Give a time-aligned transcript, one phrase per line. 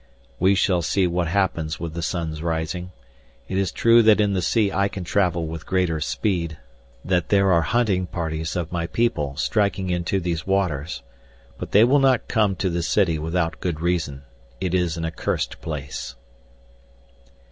[0.39, 2.91] "We shall see what happens with the sun's rising.
[3.47, 6.57] It is true that in the sea I can travel with greater speed,
[7.05, 11.03] that there are hunting parties of my people striking into these waters.
[11.59, 14.23] But they will not come to this city without good reason.
[14.59, 16.15] It is an accursed place."